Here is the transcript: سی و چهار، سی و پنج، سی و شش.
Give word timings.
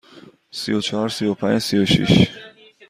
سی 0.51 0.73
و 0.73 0.81
چهار، 0.81 1.09
سی 1.09 1.25
و 1.25 1.33
پنج، 1.33 1.59
سی 1.61 1.77
و 1.77 1.85
شش. 1.85 2.27